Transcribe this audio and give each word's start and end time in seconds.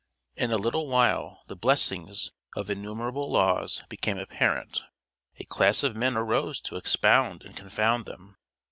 In 0.35 0.51
a 0.51 0.57
little 0.57 0.87
while 0.87 1.43
the 1.45 1.55
blessings 1.55 2.31
of 2.55 2.71
innumerable 2.71 3.31
laws 3.31 3.83
became 3.87 4.17
apparent; 4.17 4.83
a 5.39 5.43
class 5.45 5.83
of 5.83 5.95
men 5.95 6.17
arose 6.17 6.59
to 6.61 6.75
expound 6.75 7.43
and 7.43 7.55
confound 7.55 8.05
them. 8.05 8.35